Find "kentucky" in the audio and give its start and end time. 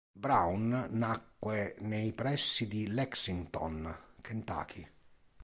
4.21-4.83